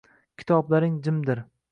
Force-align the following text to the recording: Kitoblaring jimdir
Kitoblaring 0.41 0.95
jimdir 1.07 1.43